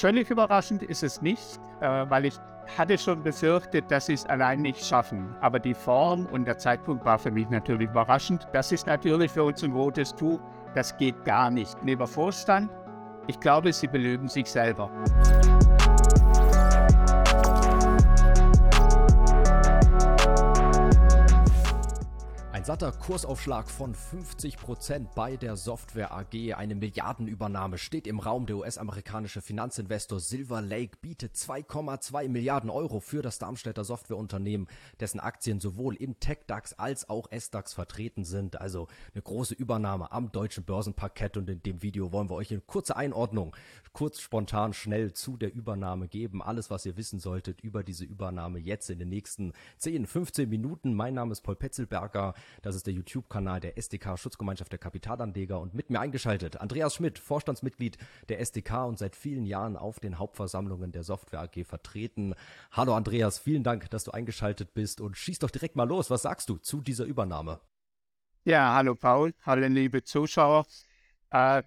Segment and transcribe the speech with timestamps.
[0.00, 2.34] völlig überraschend ist es nicht, äh, weil ich
[2.76, 5.34] hatte schon befürchtet, dass sie es allein nicht schaffen.
[5.40, 8.46] Aber die Form und der Zeitpunkt war für mich natürlich überraschend.
[8.52, 10.40] Das ist natürlich für uns ein rotes Tuch.
[10.74, 11.76] Das geht gar nicht.
[11.82, 12.70] Neben Vorstand,
[13.28, 14.90] ich glaube, sie belügen sich selber.
[22.66, 26.54] Satter Kursaufschlag von 50 Prozent bei der Software AG.
[26.54, 28.46] Eine Milliardenübernahme steht im Raum.
[28.46, 34.66] Der US-amerikanische Finanzinvestor Silver Lake bietet 2,2 Milliarden Euro für das Darmstädter Softwareunternehmen,
[34.98, 38.60] dessen Aktien sowohl im TechDAX als auch SDAX vertreten sind.
[38.60, 41.36] Also eine große Übernahme am deutschen Börsenparkett.
[41.36, 43.54] Und in dem Video wollen wir euch in kurze Einordnung,
[43.92, 46.42] kurz, spontan, schnell zu der Übernahme geben.
[46.42, 50.94] Alles, was ihr wissen solltet über diese Übernahme jetzt in den nächsten 10, 15 Minuten.
[50.94, 52.34] Mein Name ist Paul Petzelberger.
[52.62, 57.18] Das ist der YouTube-Kanal der SDK Schutzgemeinschaft der Kapitalanleger und mit mir eingeschaltet Andreas Schmidt,
[57.18, 62.34] Vorstandsmitglied der SDK und seit vielen Jahren auf den Hauptversammlungen der Software AG vertreten.
[62.72, 66.10] Hallo Andreas, vielen Dank, dass du eingeschaltet bist und schieß doch direkt mal los.
[66.10, 67.60] Was sagst du zu dieser Übernahme?
[68.44, 70.66] Ja, hallo Paul, hallo liebe Zuschauer.
[71.30, 71.62] Äh,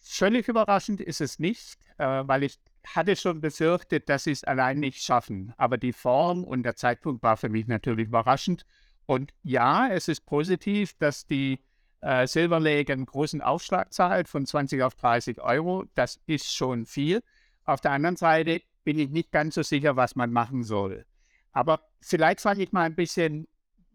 [0.00, 4.78] völlig überraschend ist es nicht, äh, weil ich hatte schon befürchtet, dass sie es allein
[4.78, 5.54] nicht schaffen.
[5.56, 8.66] Aber die Form und der Zeitpunkt war für mich natürlich überraschend.
[9.06, 11.60] Und ja, es ist positiv, dass die
[12.00, 15.84] äh, Silver Lake einen großen Aufschlag zahlt von 20 auf 30 Euro.
[15.94, 17.22] Das ist schon viel.
[17.64, 21.06] Auf der anderen Seite bin ich nicht ganz so sicher, was man machen soll.
[21.52, 23.46] Aber vielleicht fange ich mal ein bisschen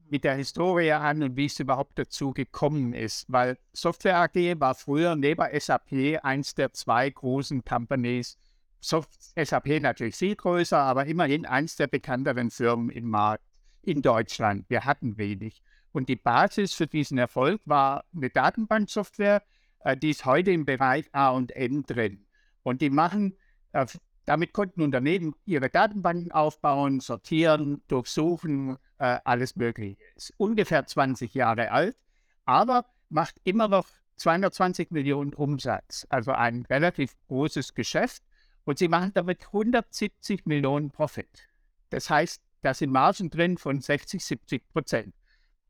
[0.09, 4.73] mit der Historie an und wie es überhaupt dazu gekommen ist, weil Software AG war
[4.73, 8.37] früher neben SAP eins der zwei großen Companies.
[8.79, 13.43] Soft SAP natürlich viel größer, aber immerhin eins der bekannteren Firmen im Markt
[13.81, 14.65] in Deutschland.
[14.69, 15.61] Wir hatten wenig.
[15.91, 19.41] Und die Basis für diesen Erfolg war eine Datenbanksoftware,
[19.81, 22.25] äh, die ist heute im Bereich A und N drin.
[22.63, 23.35] Und die machen,
[23.71, 23.85] äh,
[24.25, 29.97] damit konnten Unternehmen ihre Datenbanken aufbauen, sortieren, durchsuchen, äh, alles Mögliche.
[30.15, 31.97] Ist ungefähr 20 Jahre alt,
[32.45, 33.87] aber macht immer noch
[34.17, 38.21] 220 Millionen Umsatz, also ein relativ großes Geschäft.
[38.65, 41.47] Und sie machen damit 170 Millionen Profit.
[41.89, 45.13] Das heißt, da sind Margen drin von 60, 70 Prozent.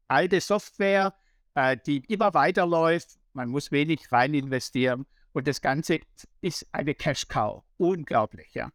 [0.08, 1.14] Alte Software,
[1.56, 6.00] äh, die immer weiterläuft, man muss wenig rein investieren und das Ganze
[6.42, 7.64] ist eine Cash-Cow.
[7.78, 8.72] Unglaublich, ja.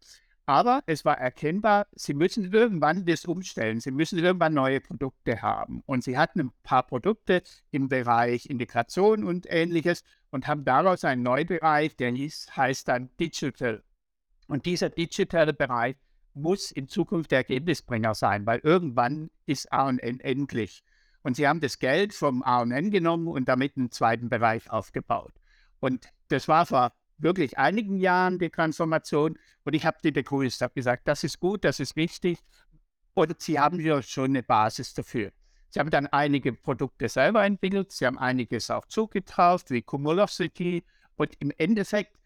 [0.47, 3.81] Aber es war erkennbar, sie müssen irgendwann das umstellen.
[3.81, 5.83] Sie müssen irgendwann neue Produkte haben.
[5.87, 11.23] Und sie hatten ein paar Produkte im Bereich Integration und ähnliches und haben daraus einen
[11.23, 13.83] neuen Bereich, der heißt dann Digital.
[14.47, 15.97] Und dieser digitale Bereich
[16.35, 20.83] muss in Zukunft der Ergebnisbringer sein, weil irgendwann ist AN endlich.
[21.23, 25.33] Und sie haben das Geld vom AN genommen und damit einen zweiten Bereich aufgebaut.
[25.81, 29.39] Und das war vor wirklich einigen Jahren die Transformation.
[29.65, 32.39] Und ich habe die begrüßt, habe gesagt, das ist gut, das ist wichtig.
[33.15, 35.33] Und sie haben ja schon eine Basis dafür.
[35.71, 40.85] Sie haben dann einige Produkte selber entwickelt, sie haben einiges auch zugetauft, wie Cumulosity.
[41.17, 42.17] Und im Endeffekt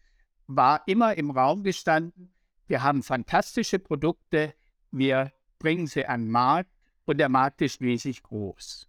[0.47, 2.33] war immer im Raum gestanden,
[2.69, 4.53] wir haben fantastische Produkte,
[4.91, 6.71] wir bringen sie an den Markt
[7.05, 8.87] und der Markt ist riesig groß.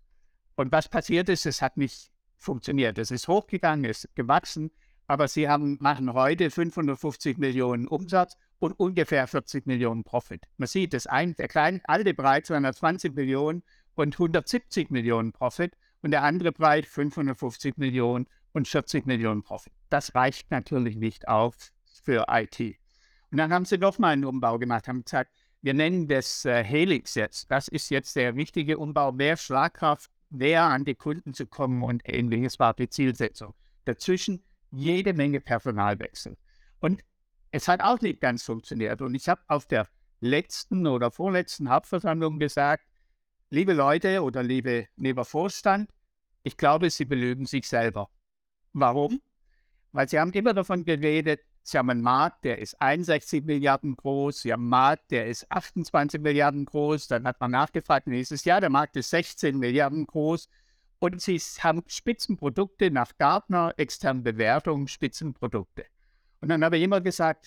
[0.55, 2.99] Und was passiert ist, es hat nicht funktioniert.
[2.99, 4.71] Es ist hochgegangen, es ist gewachsen,
[5.07, 10.45] aber sie haben, machen heute 550 Millionen Umsatz und ungefähr 40 Millionen Profit.
[10.59, 13.63] Man sieht, das ein, der kleine alte Bereich 220 Millionen
[13.95, 19.73] und 170 Millionen Profit und der andere Bereich 550 Millionen und 40 Millionen Profit.
[19.89, 21.57] Das reicht natürlich nicht auf
[22.03, 22.79] für IT.
[23.31, 25.31] Und dann haben sie nochmal einen Umbau gemacht, haben gesagt,
[25.63, 27.51] wir nennen das äh, Helix jetzt.
[27.51, 32.03] Das ist jetzt der richtige Umbau, mehr Schlagkraft, näher an die Kunden zu kommen und
[32.05, 33.55] ähnliches war die Zielsetzung.
[33.85, 36.37] Dazwischen jede Menge Personalwechsel.
[36.81, 37.03] Und
[37.51, 39.03] es hat auch nicht ganz funktioniert.
[39.03, 39.89] Und ich habe auf der
[40.21, 42.85] letzten oder vorletzten Hauptversammlung gesagt,
[43.51, 45.91] liebe Leute oder liebe, lieber Vorstand,
[46.43, 48.09] ich glaube, Sie belügen sich selber.
[48.73, 49.21] Warum?
[49.93, 54.43] Weil Sie haben immer davon geredet, Sie haben einen Markt, der ist 61 Milliarden groß.
[54.43, 57.09] Sie haben einen Markt, der ist 28 Milliarden groß.
[57.09, 60.49] Dann hat man nachgefragt nächstes Jahr, der Markt ist 16 Milliarden groß.
[60.99, 65.87] Und sie haben Spitzenprodukte nach Gartner, externen Bewertungen, Spitzenprodukte.
[66.41, 67.47] Und dann habe ich immer gesagt,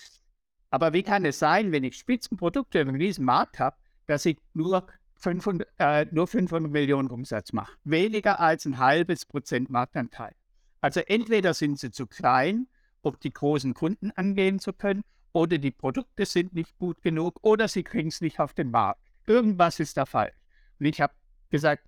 [0.70, 4.86] aber wie kann es sein, wenn ich Spitzenprodukte in diesem Markt habe, dass ich nur
[5.14, 7.76] 500, äh, nur 500 Millionen Umsatz mache?
[7.84, 10.34] Weniger als ein halbes Prozent Marktanteil.
[10.80, 12.66] Also entweder sind sie zu klein
[13.04, 15.02] um die großen Kunden angehen zu können,
[15.32, 19.00] oder die Produkte sind nicht gut genug, oder sie kriegen es nicht auf den Markt.
[19.26, 20.32] Irgendwas ist der Fall.
[20.78, 21.12] Und ich habe
[21.50, 21.84] gesagt,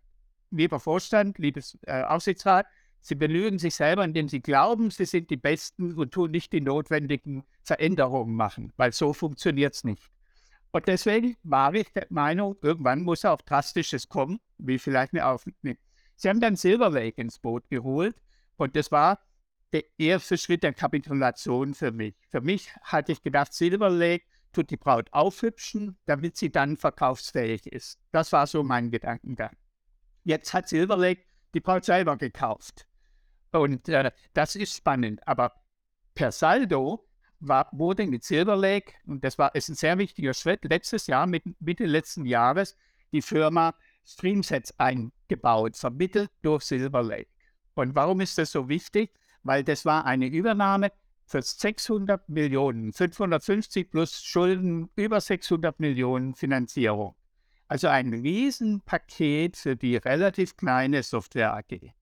[0.50, 2.66] lieber Vorstand, liebes äh, Aufsichtsrat,
[3.06, 6.60] Sie belügen sich selber, indem sie glauben, sie sind die Besten und tun nicht die
[6.60, 10.10] notwendigen Veränderungen machen, weil so funktioniert es nicht.
[10.72, 15.76] Und deswegen war ich der Meinung, irgendwann muss auch Drastisches kommen, wie vielleicht eine Aufnahme.
[16.16, 18.16] Sie haben dann Silver Lake ins Boot geholt
[18.56, 19.20] und das war
[19.72, 22.14] der erste Schritt der Kapitulation für mich.
[22.30, 27.66] Für mich hatte ich gedacht, Silver Lake tut die Braut aufhübschen, damit sie dann verkaufsfähig
[27.66, 27.98] ist.
[28.12, 29.56] Das war so mein Gedankengang.
[30.24, 31.22] Jetzt hat Silver Lake
[31.54, 32.86] die Braut selber gekauft.
[33.52, 35.26] Und äh, das ist spannend.
[35.26, 35.52] Aber
[36.14, 37.06] per Saldo
[37.40, 41.26] war, wurde mit Silver Lake, und das war ist ein sehr wichtiger Schritt, letztes Jahr,
[41.26, 42.76] mit, Mitte letzten Jahres,
[43.12, 43.74] die Firma
[44.04, 47.30] Streamsets eingebaut, vermittelt durch Silver Lake.
[47.74, 49.12] Und warum ist das so wichtig?
[49.46, 50.90] Weil das war eine Übernahme
[51.24, 57.14] für 600 Millionen, 550 plus Schulden, über 600 Millionen Finanzierung.
[57.68, 61.92] Also ein Riesenpaket für die relativ kleine Software AG.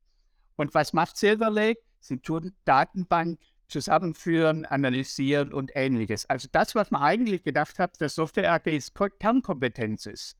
[0.56, 1.80] Und was macht Silver Lake?
[2.00, 3.38] Sie tun Datenbank
[3.68, 6.28] zusammenführen, analysieren und ähnliches.
[6.28, 10.36] Also das, was man eigentlich gedacht hat, dass Software AGs Kernkompetenz ist.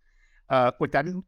[0.49, 1.25] Äh, und dann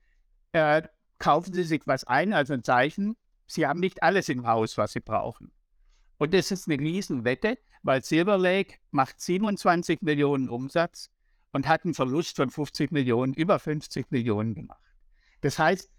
[0.52, 0.82] äh,
[1.18, 4.92] kaufen sie sich was ein, also ein Zeichen, sie haben nicht alles im Haus, was
[4.92, 5.50] sie brauchen.
[6.18, 11.10] Und das ist eine Riesenwette, weil Silver Lake macht 27 Millionen Umsatz
[11.52, 14.80] und hat einen Verlust von 50 Millionen, über 50 Millionen gemacht.
[15.42, 15.90] Das heißt,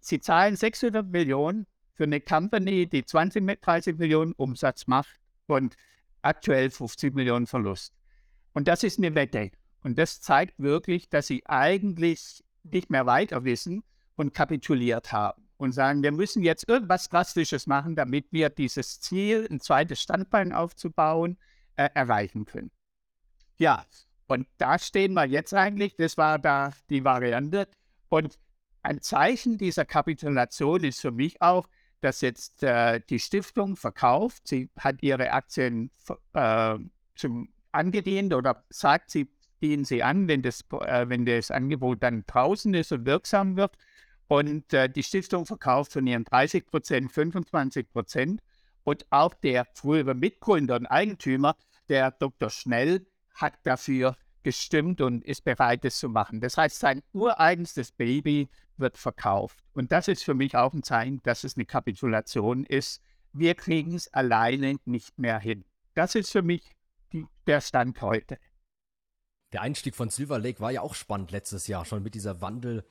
[0.00, 5.76] sie zahlen 600 Millionen für eine Company, die 20, 30 Millionen Umsatz macht und
[6.22, 7.94] aktuell 50 Millionen Verlust.
[8.52, 9.50] Und das ist eine Wette.
[9.82, 13.84] Und das zeigt wirklich, dass sie eigentlich nicht mehr weiter wissen
[14.16, 19.46] und kapituliert haben und sagen, wir müssen jetzt irgendwas Drastisches machen, damit wir dieses Ziel,
[19.50, 21.38] ein zweites Standbein aufzubauen,
[21.76, 22.70] äh, erreichen können.
[23.58, 23.84] Ja,
[24.26, 27.68] und da stehen wir jetzt eigentlich, das war da die Variante.
[28.08, 28.38] Und
[28.82, 31.68] ein Zeichen dieser Kapitulation ist für mich auch,
[32.00, 35.90] dass jetzt äh, die Stiftung verkauft, sie hat ihre Aktien
[36.34, 36.78] äh,
[37.14, 39.28] zum angedient oder sagt, sie
[39.62, 43.76] dienen sie an, wenn das, äh, wenn das Angebot dann draußen ist und wirksam wird.
[44.28, 48.40] Und äh, die Stiftung verkauft von ihren 30 Prozent 25 Prozent.
[48.84, 51.56] Und auch der frühere Mitgründer und Eigentümer,
[51.88, 52.50] der Dr.
[52.50, 56.40] Schnell, hat dafür gestimmt und ist bereit, es zu machen.
[56.40, 59.58] Das heißt, sein ureigenstes Baby wird verkauft.
[59.72, 63.02] Und das ist für mich auch ein Zeichen, dass es eine Kapitulation ist.
[63.32, 65.64] Wir kriegen es alleine nicht mehr hin.
[65.94, 66.62] Das ist für mich
[67.12, 68.38] die, der Stand heute.
[69.52, 72.84] Der Einstieg von Silver Lake war ja auch spannend letztes Jahr, schon mit dieser Wandel-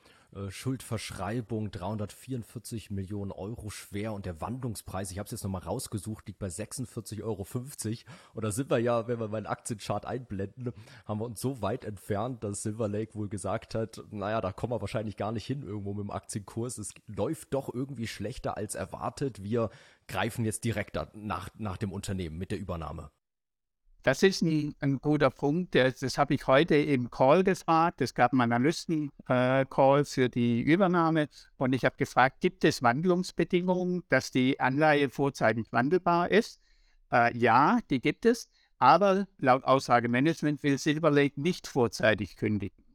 [0.49, 6.39] Schuldverschreibung 344 Millionen Euro schwer und der Wandlungspreis, ich habe es jetzt nochmal rausgesucht, liegt
[6.39, 7.47] bei 46,50 Euro.
[8.33, 10.73] Und da sind wir ja, wenn wir meinen Aktienchart einblenden,
[11.05, 14.73] haben wir uns so weit entfernt, dass Silver Lake wohl gesagt hat, naja, da kommen
[14.73, 16.77] wir wahrscheinlich gar nicht hin irgendwo mit dem Aktienkurs.
[16.77, 19.43] Es läuft doch irgendwie schlechter als erwartet.
[19.43, 19.69] Wir
[20.07, 23.09] greifen jetzt direkt nach, nach dem Unternehmen mit der Übernahme.
[24.05, 25.73] Das ist ein, ein guter Punkt.
[25.73, 28.01] Das, das habe ich heute im Call gefragt.
[28.01, 31.27] Es gab einen Analysten-Call äh, für die Übernahme.
[31.57, 36.61] Und ich habe gefragt, gibt es Wandlungsbedingungen, dass die Anleihe vorzeitig wandelbar ist?
[37.11, 38.47] Äh, ja, die gibt es.
[38.77, 42.85] Aber laut Aussage Management will Silver Lake nicht vorzeitig kündigen.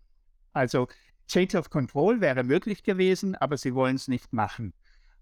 [0.52, 0.86] Also
[1.26, 4.74] Change of Control wäre möglich gewesen, aber sie wollen es nicht machen.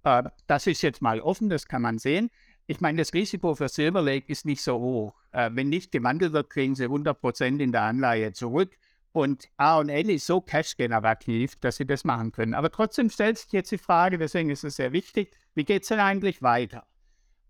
[0.05, 2.29] Äh, das ist jetzt mal offen, das kann man sehen.
[2.71, 5.15] Ich meine, das Risiko für Silver Lake ist nicht so hoch.
[5.33, 8.77] Äh, wenn nicht gewandelt wird, kriegen sie 100% in der Anleihe zurück.
[9.13, 12.53] Und A&L ist so cash-generativ, dass sie das machen können.
[12.53, 15.89] Aber trotzdem stellt sich jetzt die Frage, deswegen ist es sehr wichtig, wie geht es
[15.89, 16.87] denn eigentlich weiter?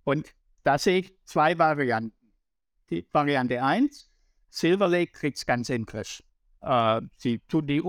[0.04, 0.32] Und
[0.62, 2.32] da sehe ich zwei Varianten.
[2.88, 4.12] Die Variante 1,
[4.50, 6.22] Silver Lake kriegt es ganz Griff.
[6.60, 7.82] Äh, sie tun die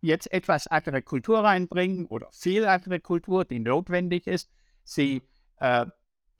[0.00, 4.50] jetzt etwas andere Kultur reinbringen oder viel andere Kultur, die notwendig ist.
[4.82, 5.20] Sie
[5.58, 5.84] äh,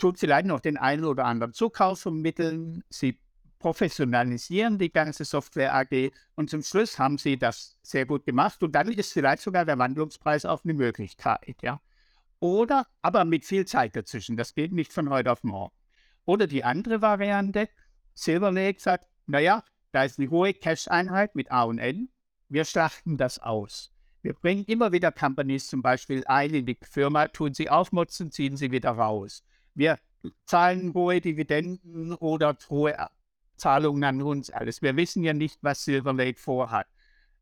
[0.00, 2.82] tut vielleicht noch den einen oder anderen Zukauf vermitteln.
[2.88, 3.20] Sie
[3.60, 8.72] professionalisieren die ganze Software AG und zum Schluss haben sie das sehr gut gemacht und
[8.72, 11.80] dann ist vielleicht sogar der Wandlungspreis auch eine Möglichkeit, ja.
[12.40, 15.74] Oder, aber mit viel Zeit dazwischen, das geht nicht von heute auf morgen.
[16.24, 17.68] Oder die andere Variante,
[18.14, 22.08] Silver Lake sagt, naja, da ist eine hohe Cash-Einheit mit A und N,
[22.48, 23.92] wir schlachten das aus.
[24.22, 28.56] Wir bringen immer wieder Companies zum Beispiel ein in die Firma, tun sie aufmotzen, ziehen
[28.56, 29.44] sie wieder raus.
[29.74, 29.98] Wir
[30.46, 32.96] zahlen hohe Dividenden oder hohe
[33.56, 34.82] Zahlungen an uns alles.
[34.82, 36.86] Wir wissen ja nicht, was Silver Lake vorhat.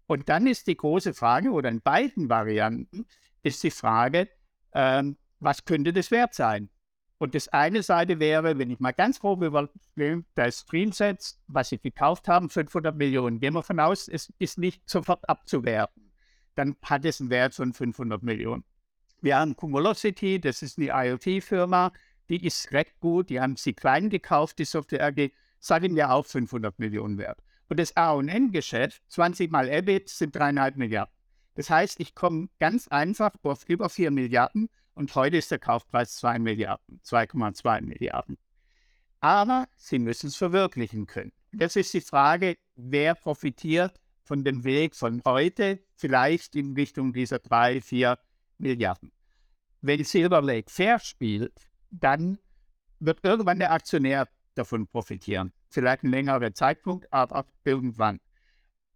[0.06, 3.06] Und dann ist die große Frage, oder in beiden Varianten,
[3.42, 4.28] ist die Frage,
[4.72, 6.70] ähm, was könnte das wert sein?
[7.18, 11.78] Und das eine Seite wäre, wenn ich mal ganz grob überlege, das Streamset, was sie
[11.78, 13.40] gekauft haben, 500 Millionen.
[13.40, 16.12] Gehen wir von aus, es ist nicht sofort abzuwerten.
[16.54, 18.64] Dann hat es einen Wert von 500 Millionen.
[19.20, 21.92] Wir haben Cumulosity, das ist eine IoT-Firma,
[22.28, 26.26] die ist recht gut, die haben sie klein gekauft, die Software AG, sagen wir auch
[26.26, 27.42] 500 Millionen wert.
[27.68, 31.12] Und das A&N-Geschäft, 20 mal EBIT, sind dreieinhalb Milliarden.
[31.54, 36.14] Das heißt, ich komme ganz einfach auf über 4 Milliarden und heute ist der Kaufpreis
[36.16, 38.38] 2 Milliarden, 2,2 Milliarden.
[39.20, 41.32] Aber sie müssen es verwirklichen können.
[41.52, 47.38] Das ist die Frage, wer profitiert von dem Weg von heute, vielleicht in Richtung dieser
[47.38, 48.18] 3, 4
[48.58, 49.10] Milliarden.
[49.80, 52.38] Wenn Silver Lake fair spielt, dann
[53.00, 55.52] wird irgendwann der Aktionär davon profitieren.
[55.70, 58.20] Vielleicht ein längerer Zeitpunkt, aber irgendwann.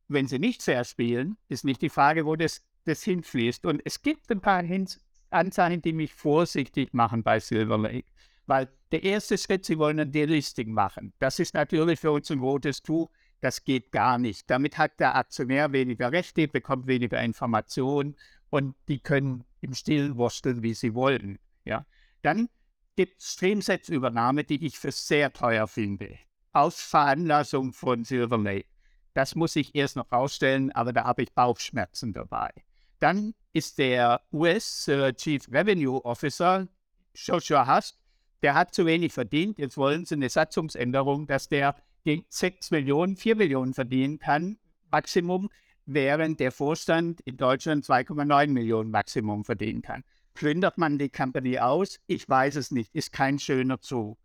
[0.09, 3.65] Wenn sie nicht fair spielen, ist nicht die Frage, wo das, das hinfließt.
[3.65, 8.11] Und es gibt ein paar Hints, Anzeichen, die mich vorsichtig machen bei Silver Lake.
[8.47, 11.13] Weil der erste Schritt, sie wollen ein Delisting machen.
[11.19, 13.11] Das ist natürlich für uns ein rotes Tuch.
[13.41, 14.51] Das geht gar nicht.
[14.51, 18.17] Damit hat der Aktionär weniger Rechte, bekommt weniger Informationen
[18.51, 21.39] und die können im Stillen wursteln, wie sie wollen.
[21.65, 21.87] Ja?
[22.21, 22.49] Dann
[22.97, 26.19] gibt Streamsets-Übernahme, die ich für sehr teuer finde.
[26.53, 28.69] Aus Veranlassung von Silver Lake.
[29.15, 32.51] Das muss ich erst noch rausstellen, aber da habe ich Bauchschmerzen dabei.
[32.99, 36.69] Dann ist der US äh, Chief Revenue Officer,
[37.15, 37.99] Joshua Hust,
[38.43, 39.59] der hat zu wenig verdient.
[39.59, 44.59] Jetzt wollen sie eine Satzungsänderung, dass der 6 Millionen, 4 Millionen verdienen kann,
[44.91, 45.49] Maximum,
[45.87, 50.05] während der Vorstand in Deutschland 2,9 Millionen Maximum verdienen kann.
[50.35, 52.01] Plündert man die Company aus?
[52.07, 52.95] Ich weiß es nicht.
[52.95, 54.19] Ist kein schöner Zug.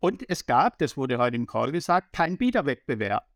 [0.00, 3.26] Und es gab, das wurde heute im Call gesagt, keinen Bieterwettbewerb.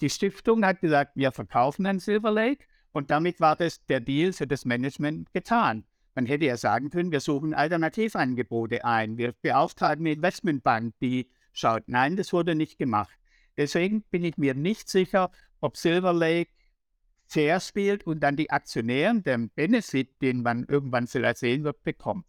[0.00, 4.32] Die Stiftung hat gesagt, wir verkaufen an Silver Lake und damit war das der Deal
[4.32, 5.84] für das Management getan.
[6.14, 9.18] Man hätte ja sagen können, wir suchen Alternativangebote ein.
[9.18, 11.82] Wir beauftragen eine Investmentbank, die schaut.
[11.88, 13.18] Nein, das wurde nicht gemacht.
[13.56, 16.50] Deswegen bin ich mir nicht sicher, ob Silver Lake
[17.26, 22.26] fair spielt und dann die Aktionäre den Benefit, den man irgendwann vielleicht sehen wird, bekommt.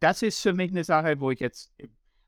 [0.00, 1.72] Das ist für mich eine Sache, wo ich jetzt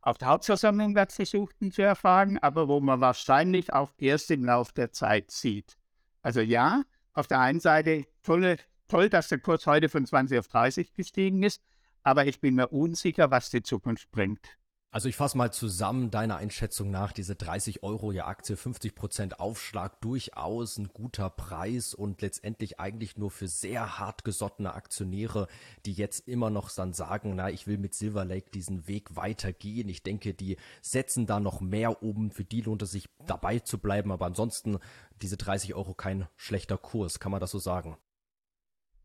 [0.03, 4.73] auf der Hauptversammlung werde versuchen zu erfahren, aber wo man wahrscheinlich auch erst im Laufe
[4.75, 5.77] der Zeit sieht.
[6.23, 8.57] Also ja, auf der einen Seite tolle
[8.91, 11.63] toll, dass der Kurs heute von 20 auf 30 gestiegen ist,
[12.03, 14.59] aber ich bin mir unsicher, was die Zukunft bringt.
[14.93, 19.39] Also ich fasse mal zusammen deiner Einschätzung nach, diese 30 Euro je Aktie, 50 Prozent
[19.39, 25.47] Aufschlag, durchaus ein guter Preis und letztendlich eigentlich nur für sehr hart gesottene Aktionäre,
[25.87, 29.89] die jetzt immer noch dann sagen, na, ich will mit Silver Lake diesen Weg weitergehen.
[29.89, 32.33] Ich denke, die setzen da noch mehr oben.
[32.33, 34.79] Für die lohnt es sich dabei zu bleiben, aber ansonsten
[35.23, 37.97] diese 30 Euro kein schlechter Kurs, kann man das so sagen?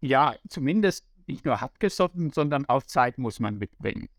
[0.06, 4.10] ja, zumindest nicht nur abgesotten, sondern auf Zeit muss man mitbringen.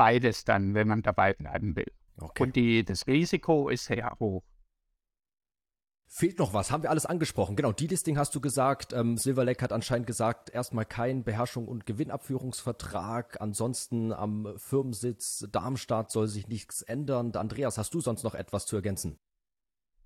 [0.00, 1.92] Beides dann, wenn man dabei bleiben will.
[2.18, 2.42] Okay.
[2.42, 4.42] Und die, das Risiko ist sehr hoch.
[6.06, 7.54] Fehlt noch was, haben wir alles angesprochen.
[7.54, 8.94] Genau, die Listing hast du gesagt.
[8.94, 13.42] Ähm, Silver Lake hat anscheinend gesagt, erstmal kein Beherrschung- und Gewinnabführungsvertrag.
[13.42, 17.32] Ansonsten am Firmensitz Darmstadt soll sich nichts ändern.
[17.36, 19.18] Andreas, hast du sonst noch etwas zu ergänzen?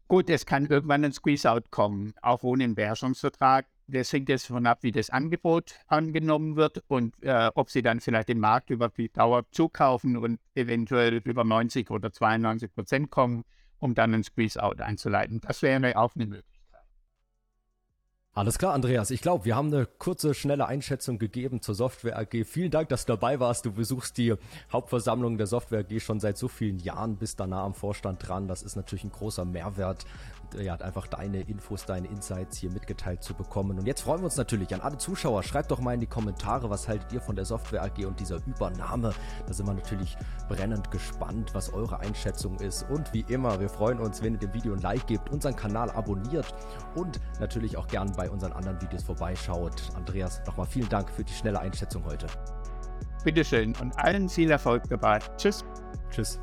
[0.08, 3.66] Gut, es kann irgendwann ein Squeeze-Out kommen, auch ohne einen Beherrschungsvertrag.
[3.86, 8.00] Das hängt jetzt davon ab, wie das Angebot angenommen wird und äh, ob sie dann
[8.00, 13.44] vielleicht den Markt über die Dauer zukaufen und eventuell über 90 oder 92 Prozent kommen,
[13.78, 15.40] um dann ein Squeeze-Out einzuleiten.
[15.42, 16.53] Das wäre auch eine Möglichkeit.
[18.36, 19.12] Alles klar, Andreas.
[19.12, 22.44] Ich glaube, wir haben eine kurze, schnelle Einschätzung gegeben zur Software AG.
[22.44, 23.64] Vielen Dank, dass du dabei warst.
[23.64, 24.34] Du besuchst die
[24.72, 28.48] Hauptversammlung der Software AG schon seit so vielen Jahren, bist da nah am Vorstand dran.
[28.48, 30.04] Das ist natürlich ein großer Mehrwert
[30.62, 33.78] ja, einfach deine Infos, deine Insights hier mitgeteilt zu bekommen.
[33.78, 35.42] Und jetzt freuen wir uns natürlich an alle Zuschauer.
[35.42, 38.40] Schreibt doch mal in die Kommentare, was haltet ihr von der Software AG und dieser
[38.46, 39.12] Übernahme.
[39.46, 40.16] Da sind wir natürlich
[40.48, 42.86] brennend gespannt, was eure Einschätzung ist.
[42.90, 45.90] Und wie immer, wir freuen uns, wenn ihr dem Video ein Like gebt, unseren Kanal
[45.90, 46.54] abonniert
[46.94, 49.90] und natürlich auch gern bei unseren anderen Videos vorbeischaut.
[49.94, 52.26] Andreas, nochmal vielen Dank für die schnelle Einschätzung heute.
[53.22, 55.18] Bitteschön und allen viel Erfolg dabei.
[55.36, 55.64] Tschüss.
[56.10, 56.40] Tschüss.